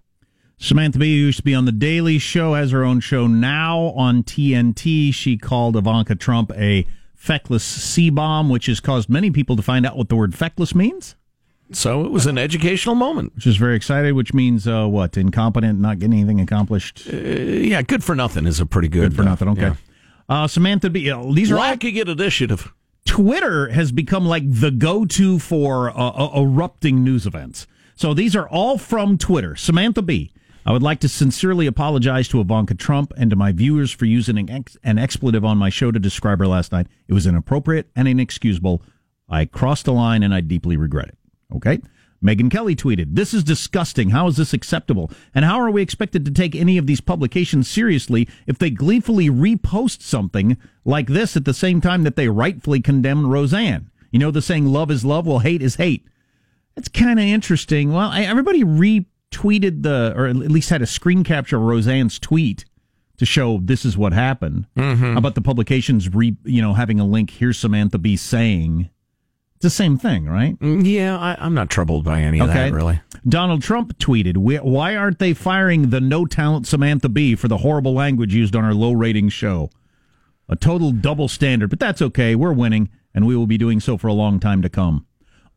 [0.59, 4.23] Samantha Bee used to be on The Daily Show, has her own show now on
[4.23, 5.13] TNT.
[5.15, 9.87] She called Ivanka Trump a feckless C bomb, which has caused many people to find
[9.87, 11.15] out what the word feckless means.
[11.75, 13.35] So it was an educational moment.
[13.35, 15.17] Which is very excited, which means uh, what?
[15.17, 17.09] Incompetent, not getting anything accomplished?
[17.13, 19.11] Uh, yeah, good for nothing is a pretty good.
[19.11, 19.61] Good for nothing, okay.
[19.61, 19.75] yeah.
[20.29, 22.73] Uh, Samantha Bee, uh, these are all Lacking in initiative.
[23.05, 27.67] Twitter has become like the go-to for uh, uh, erupting news events.
[27.95, 29.57] So these are all from Twitter.
[29.57, 30.33] Samantha Bee.
[30.65, 34.39] I would like to sincerely apologize to Ivanka Trump and to my viewers for using
[34.39, 36.87] an, ex- an expletive on my show to describe her last night.
[37.09, 38.81] It was inappropriate and inexcusable.
[39.29, 41.19] I crossed the line and I deeply regret it.
[41.55, 41.81] Okay.
[42.25, 44.11] Megyn Kelly tweeted, This is disgusting.
[44.11, 45.11] How is this acceptable?
[45.35, 49.29] And how are we expected to take any of these publications seriously if they gleefully
[49.29, 53.91] repost something like this at the same time that they rightfully condemn Roseanne?
[54.13, 56.07] You know the saying, love is love, well, hate is hate.
[56.77, 57.93] That's kind of interesting.
[57.93, 62.65] Well, I, everybody retweeted the, or at least had a screen capture of Roseanne's tweet
[63.19, 64.67] to show this is what happened.
[64.77, 65.17] Mhm.
[65.17, 67.31] About the publications, re, you know, having a link.
[67.31, 68.89] Here's Samantha Bee saying.
[69.63, 70.57] It's the same thing, right?
[70.61, 73.01] Yeah, I, I'm not troubled by any of that, really.
[73.29, 77.95] Donald Trump tweeted, Why aren't they firing the no talent Samantha Bee for the horrible
[77.95, 79.71] language used on our low rating show?
[80.49, 82.35] A total double standard, but that's okay.
[82.35, 85.07] We're winning, and we will be doing so for a long time to come.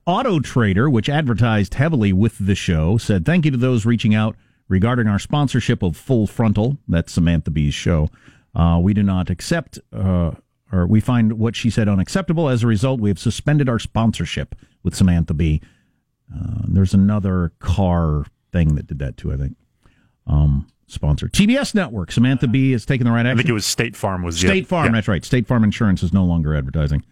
[0.06, 4.36] Auto Trader, which advertised heavily with the show, said thank you to those reaching out
[4.68, 6.78] regarding our sponsorship of Full Frontal.
[6.88, 8.10] That's Samantha Bee's show.
[8.54, 10.34] Uh, we do not accept, uh,
[10.72, 12.50] or we find what she said unacceptable.
[12.50, 15.62] As a result, we have suspended our sponsorship with Samantha Bee.
[16.34, 19.56] Uh, there's another car thing that did that too, I think.
[20.28, 22.12] Um, sponsor TBS Network.
[22.12, 23.38] Samantha Bee has taken the right action.
[23.38, 24.88] I think it was State Farm was the- State Farm.
[24.88, 24.92] yeah.
[24.94, 25.24] That's right.
[25.24, 27.04] State Farm Insurance is no longer advertising.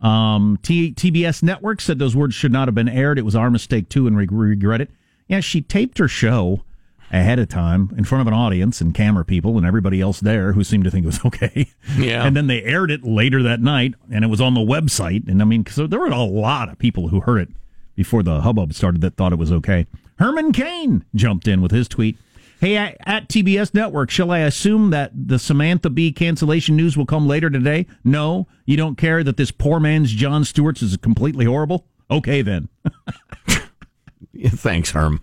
[0.00, 3.18] Um, T- TBS Network said those words should not have been aired.
[3.18, 4.90] It was our mistake too, and we regret it.
[5.28, 6.62] Yeah, she taped her show
[7.10, 10.52] ahead of time in front of an audience and camera people and everybody else there
[10.52, 11.68] who seemed to think it was okay.
[11.96, 12.24] Yeah.
[12.26, 15.28] and then they aired it later that night, and it was on the website.
[15.28, 17.48] And I mean, so there were a lot of people who heard it
[17.94, 19.86] before the hubbub started that thought it was okay.
[20.18, 22.16] Herman Cain jumped in with his tweet.
[22.60, 27.28] Hey, at, TBS Network, shall I assume that the Samantha Bee cancellation news will come
[27.28, 27.86] later today?
[28.02, 31.86] No, you don't care that this poor man's Jon Stewart's is completely horrible?
[32.10, 32.68] Okay, then.
[34.46, 35.22] Thanks, Herm.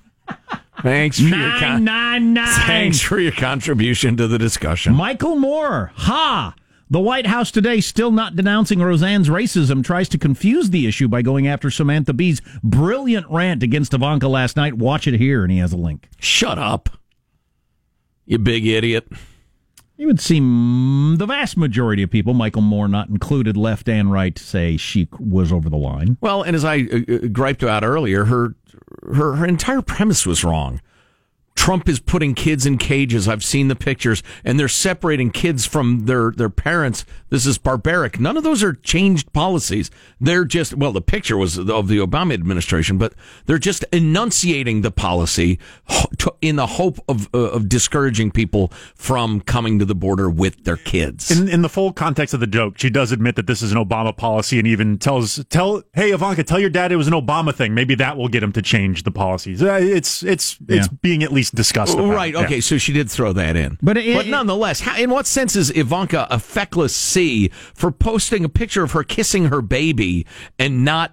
[0.82, 2.48] Thanks for your con- nine, nine.
[2.68, 4.94] Thanks for your contribution to the discussion.
[4.94, 6.54] Michael Moore, ha!
[6.90, 11.24] The White House today, still not denouncing Roseanne's racism, tries to confuse the issue by
[11.24, 14.76] going after Samantha Bee's brilliant rant against Ivanka last night.
[14.76, 16.08] Watch it here, and he has a link.
[16.20, 16.90] Shut up,
[18.26, 19.08] you big idiot.
[19.98, 24.38] You would see the vast majority of people, Michael Moore not included, left and right,
[24.38, 26.18] say she was over the line.
[26.20, 28.56] Well, and as I uh, uh, griped about earlier, her,
[29.04, 30.82] her her entire premise was wrong.
[31.56, 33.28] Trump is putting kids in cages.
[33.28, 37.06] I've seen the pictures, and they're separating kids from their, their parents.
[37.30, 38.20] This is barbaric.
[38.20, 39.90] None of those are changed policies.
[40.22, 43.14] They're just, well, the picture was of the Obama administration, but
[43.46, 45.58] they're just enunciating the policy
[46.42, 50.78] in the hope of, uh, of discouraging people from coming to the border with their
[50.78, 51.32] kids.
[51.32, 53.78] In, in the full context of the joke, she does admit that this is an
[53.78, 57.56] Obama policy and even tells, tell, hey, Ivanka, tell your dad it was an Obama
[57.56, 57.74] thing.
[57.74, 59.64] Maybe that will get him to change the policies.
[59.64, 60.98] Uh, It's, it's, it's Yeah.
[61.02, 61.94] being at least discussed.
[61.96, 62.14] About.
[62.14, 62.34] Right.
[62.34, 62.42] Yeah.
[62.42, 62.62] Okay.
[62.62, 65.70] So she did throw that in, But it- but nonetheless, how, in what sense is
[65.72, 70.26] Ivanka a feckless C for posting a picture of her kissing her baby
[70.60, 71.12] and not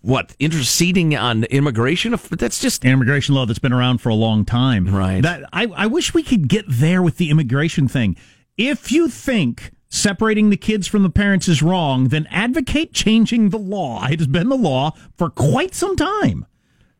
[0.00, 2.14] what interceding on immigration?
[2.30, 4.94] That's just immigration law that's been around for a long time.
[4.94, 5.22] Right.
[5.22, 8.16] That I, I wish we could get there with the immigration thing.
[8.56, 13.58] If you think separating the kids from the parents is wrong, then advocate changing the
[13.58, 14.06] law.
[14.06, 16.46] It has been the law for quite some time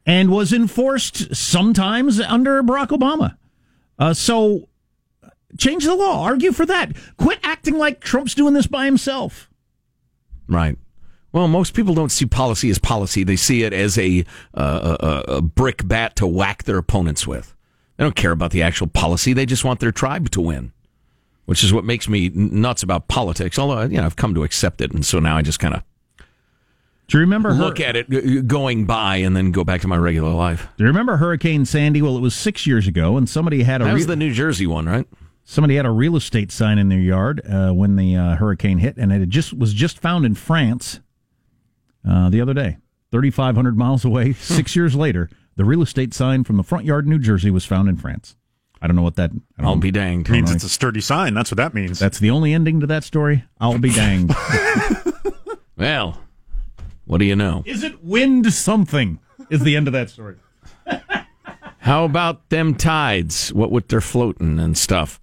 [0.07, 3.37] and was enforced sometimes under Barack Obama.
[3.99, 4.69] Uh, so
[5.59, 6.23] change the law.
[6.25, 6.97] Argue for that.
[7.17, 9.51] Quit acting like Trump's doing this by himself.
[10.49, 10.77] right.
[11.33, 15.35] Well, most people don't see policy as policy; they see it as a, uh, a
[15.37, 17.55] a brick bat to whack their opponents with.
[17.97, 20.73] They don't care about the actual policy; they just want their tribe to win,
[21.45, 23.61] which is what makes me nuts about politics.
[23.61, 25.85] Although you know, I've come to accept it, and so now I just kind of
[27.11, 29.97] Do you remember her- look at it going by and then go back to my
[29.97, 30.69] regular life.
[30.77, 32.01] Do you remember Hurricane Sandy?
[32.03, 34.33] Well, it was six years ago, and somebody had a That was re- the New
[34.33, 35.07] Jersey one, right?
[35.45, 38.97] somebody had a real estate sign in their yard uh, when the uh, hurricane hit,
[38.97, 41.01] and it had just was just found in France
[42.09, 42.77] uh, the other day,
[43.11, 44.33] thirty five hundred miles away.
[44.35, 47.65] Six years later, the real estate sign from the front yard in New Jersey was
[47.65, 48.37] found in France.
[48.81, 49.31] I don't know what that.
[49.59, 50.31] I don't I'll be danged.
[50.31, 51.35] means it's a sturdy sign.
[51.35, 51.99] That's what that means.
[51.99, 53.45] That's the only ending to that story.
[53.61, 54.33] I'll be danged.
[55.77, 56.21] Well,
[57.11, 57.65] what do you know?
[57.67, 59.19] Is it wind something?
[59.51, 60.37] Is the end of that story.
[61.79, 63.53] How about them tides?
[63.53, 65.21] What with their floating and stuff?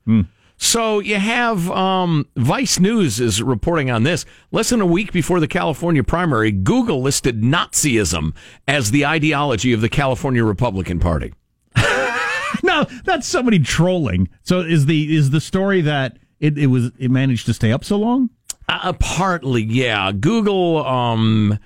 [0.58, 4.26] So you have um, Vice News is reporting on this.
[4.52, 8.36] Less than a week before the California primary, Google listed Nazism
[8.67, 11.34] as the ideology of the California Republican Party.
[12.63, 14.28] no, that's somebody trolling.
[14.43, 17.86] So is the is the story that it, it was it managed to stay up
[17.86, 18.32] so long?
[18.69, 20.12] Uh, partly, yeah.
[20.12, 21.58] Google, um,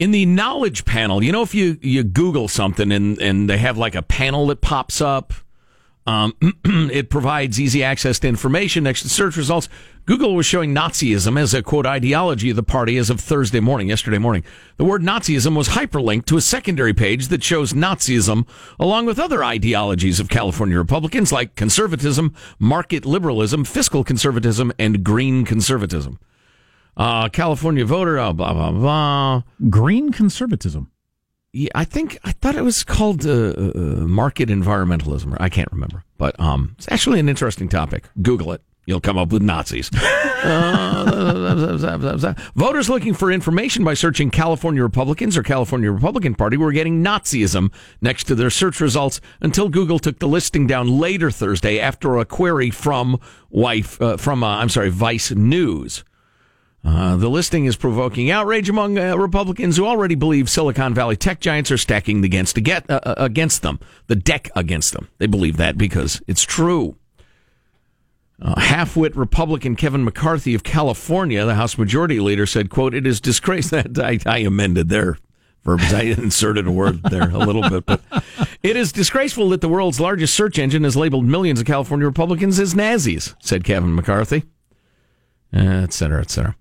[0.00, 3.76] in the knowledge panel, you know, if you, you Google something and, and they have
[3.76, 5.34] like a panel that pops up,
[6.06, 6.34] um,
[6.64, 9.68] it provides easy access to information next to search results.
[10.06, 13.90] Google was showing Nazism as a quote ideology of the party as of Thursday morning,
[13.90, 14.42] yesterday morning.
[14.78, 18.48] The word Nazism was hyperlinked to a secondary page that shows Nazism
[18.80, 25.44] along with other ideologies of California Republicans like conservatism, market liberalism, fiscal conservatism, and green
[25.44, 26.18] conservatism.
[26.96, 29.42] Uh, California voter, uh, blah, blah, blah.
[29.68, 30.90] Green conservatism.
[31.52, 33.70] Yeah, I think I thought it was called uh, uh,
[34.06, 35.36] market environmentalism.
[35.40, 38.04] I can't remember, but um, it's actually an interesting topic.
[38.22, 39.90] Google it; you'll come up with Nazis.
[40.42, 47.04] Uh, voters looking for information by searching California Republicans or California Republican Party were getting
[47.04, 52.16] Nazism next to their search results until Google took the listing down later Thursday after
[52.16, 56.04] a query from wife uh, from uh, I'm sorry Vice News.
[56.82, 61.40] Uh, the listing is provoking outrage among uh, Republicans who already believe Silicon Valley tech
[61.40, 65.08] giants are stacking against, uh, uh, against them, the deck against them.
[65.18, 66.96] They believe that because it's true.
[68.40, 73.20] Uh, half-wit Republican Kevin McCarthy of California, the House Majority Leader, said, "quote It is
[73.20, 75.18] disgraceful." I, I amended their
[75.62, 75.92] verbs.
[75.92, 78.00] I inserted a word there a little bit, but
[78.62, 82.58] it is disgraceful that the world's largest search engine has labeled millions of California Republicans
[82.58, 84.44] as Nazis," said Kevin McCarthy
[85.52, 86.56] et cetera, et cetera.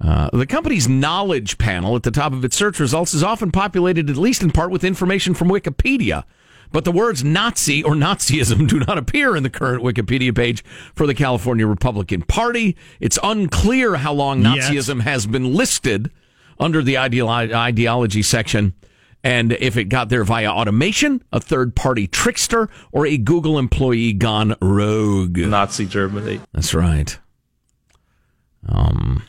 [0.00, 4.08] Uh, the company's knowledge panel at the top of its search results is often populated,
[4.08, 6.24] at least in part, with information from Wikipedia.
[6.72, 10.64] But the words Nazi or Nazism do not appear in the current Wikipedia page
[10.94, 12.76] for the California Republican Party.
[13.00, 14.70] It's unclear how long Yes.
[14.70, 16.10] Nazism has been listed
[16.58, 18.74] under the ideolo- ideology section
[19.22, 24.14] and if it got there via automation, a third party trickster, or a Google employee
[24.14, 25.36] gone rogue.
[25.36, 26.40] Nazi Germany.
[26.54, 27.18] That's right.
[28.68, 29.22] Um,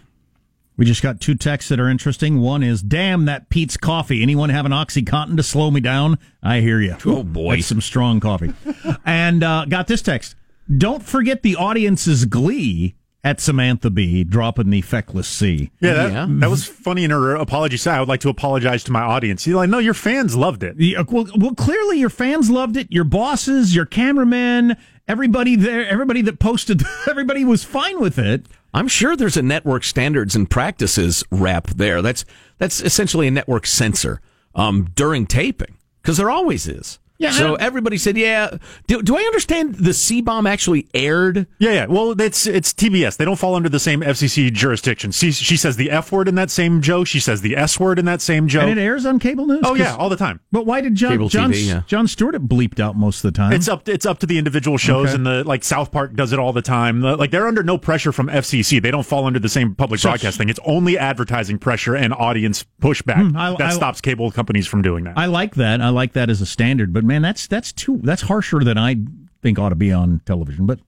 [0.78, 2.40] We just got two texts that are interesting.
[2.40, 4.24] One is, "Damn that Peet's coffee.
[4.24, 6.96] Anyone have an OxyContin to slow me down?" I hear you.
[7.06, 7.56] Oh, boy.
[7.56, 8.54] that's some strong coffee.
[9.06, 10.36] and uh, got this text.
[10.76, 15.70] Don't forget the audience's glee at Samantha Bee dropping the feckless C.
[15.80, 17.78] Yeah, that, that was funny in her apology.
[17.78, 19.46] Say, I would like to apologize to my audience.
[19.46, 20.80] You're like, no, your fans loved it.
[20.80, 22.92] Yeah, well, well, clearly your fans loved it.
[22.92, 24.76] Your bosses, your cameramen,
[25.08, 28.48] everybody there, everybody that posted, everybody was fine with it.
[28.74, 32.02] I'm sure there's a network standards and practices rep there.
[32.02, 32.26] That's
[32.58, 34.22] that's essentially a network censor
[34.56, 37.00] um, during taping because there always is.
[37.22, 37.32] Yeah.
[37.32, 38.58] So everybody said, "Yeah."
[38.88, 41.48] Do, do I understand the C bomb actually aired?
[41.60, 41.86] Yeah, yeah.
[41.88, 43.18] Well, it's it's TBS.
[43.18, 45.12] They don't fall under the same FCC jurisdiction.
[45.12, 47.08] She, she says the F word in that same joke.
[47.08, 48.64] She says the S word in that same joke.
[48.64, 49.62] And it airs on cable news.
[49.64, 50.40] Oh yeah, all the time.
[50.52, 51.82] But why did John Cable John, TV, yeah.
[51.88, 53.54] Jon Stewart it bleeped out most of the time?
[53.54, 53.88] It's up.
[53.88, 55.16] It's up to the individual shows, Okay.
[55.16, 55.62] and the like.
[55.64, 57.02] South Park does it all the time.
[57.02, 58.82] The- like they're under no pressure from FCC.
[58.82, 60.50] They don't fall under the same public So- broadcasting.
[60.50, 64.82] It's only advertising pressure and audience pushback Hmm, I- that I- stops cable companies from
[64.82, 65.18] doing that.
[65.18, 65.80] I like that.
[65.82, 66.92] I like that as a standard.
[66.94, 68.96] But man, that's that's too that's harsher than I
[69.42, 70.66] think ought to be on television.
[70.66, 70.80] But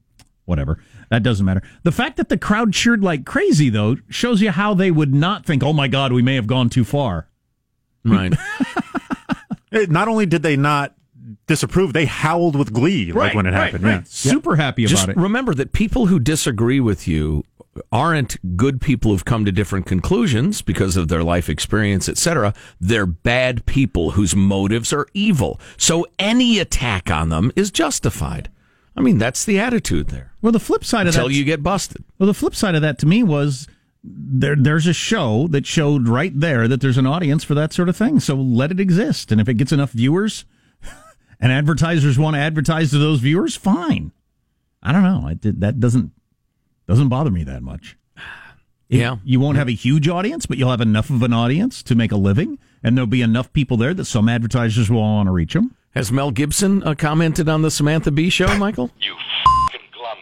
[0.46, 0.80] whatever.
[1.10, 1.62] That doesn't matter.
[1.84, 5.46] The fact that the crowd cheered like crazy though shows you how they would not
[5.46, 7.28] think, "Oh my god, we may have gone too far."
[8.04, 8.34] Right.
[9.72, 10.94] It- not only did they not
[11.48, 13.84] disapprove, they howled with glee like when it right, happened.
[13.84, 13.92] right.
[13.96, 14.02] Yeah.
[14.06, 15.20] Super happy Just about it.
[15.22, 17.44] remember that people who disagree with you
[17.92, 22.54] aren't good people who've come to different conclusions because of their life experience, etc.
[22.80, 25.60] They're bad people whose motives are evil.
[25.78, 28.50] So any attack on them is justified.
[28.96, 30.34] I mean, that's the attitude there.
[30.42, 32.04] Well, the flip side of Until that you get busted.
[32.20, 33.68] Well, the flip side of that to me was
[34.04, 34.56] there.
[34.56, 37.98] There's a show that showed right there that there's an audience for that sort of
[37.98, 38.20] thing.
[38.20, 40.46] So let it exist, and if it gets enough viewers,
[41.40, 44.12] and advertisers want to advertise to those viewers, fine.
[44.84, 45.24] I don't know.
[45.26, 46.12] I did, that doesn't
[46.88, 47.96] doesn't bother me that much.
[48.90, 49.18] It- Yeah.
[49.24, 52.12] you won't have a huge audience, but you'll have enough of an audience to make
[52.12, 55.54] a living, and there'll be enough people there that some advertisers will want to reach
[55.54, 55.76] them.
[55.96, 58.92] Has Mel Gibson uh, commented on the Samantha Bee show, Michael?
[59.00, 59.14] you
[59.72, 60.18] fucking glum.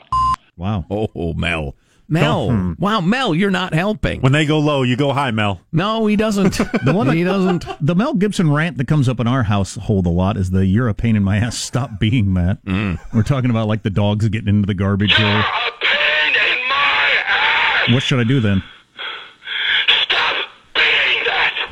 [0.58, 0.86] Wow.
[0.90, 1.76] Oh, Mel.
[2.10, 2.50] Mel.
[2.50, 2.74] Hmm.
[2.78, 4.20] Wow, Mel, you're not helping.
[4.20, 5.62] When they go low, you go high, Mel.
[5.72, 6.58] No, he doesn't.
[6.86, 7.66] The one he doesn't.
[7.80, 10.90] The Mel Gibson rant that comes up in our household a lot is the "You're
[10.90, 12.62] a pain in my ass." Stop being that.
[12.66, 13.00] Mm.
[13.14, 15.14] We're talking about like the dogs getting into the garbage.
[15.16, 15.44] Here.
[17.90, 18.64] What should I do then?
[20.04, 20.36] Stop
[20.74, 21.68] playing that!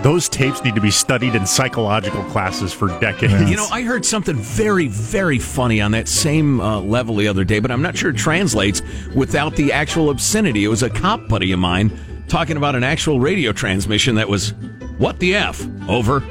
[0.02, 3.50] Those tapes need to be studied in psychological classes for decades.
[3.50, 7.44] You know, I heard something very, very funny on that same uh, level the other
[7.44, 8.82] day, but I'm not sure it translates
[9.14, 10.64] without the actual obscenity.
[10.64, 14.54] It was a cop buddy of mine talking about an actual radio transmission that was,
[14.98, 15.66] what the F?
[15.88, 16.22] Over.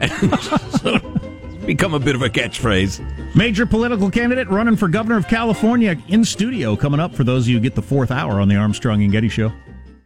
[1.70, 2.98] Become a bit of a catchphrase.
[3.36, 7.48] Major political candidate running for governor of California in studio coming up for those of
[7.50, 9.52] you who get the fourth hour on the Armstrong and Getty Show.